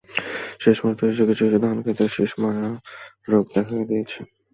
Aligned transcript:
শেষ 0.63 0.77
মুহূর্তে 0.79 1.03
এসে 1.05 1.23
কিছু 1.29 1.43
কিছু 1.43 1.57
ধানখেতে 1.65 2.03
শিষ 2.15 2.31
মরা 2.41 2.67
রোগ 3.27 3.45
দেখা 3.53 3.75
দিয়েছে। 3.89 4.19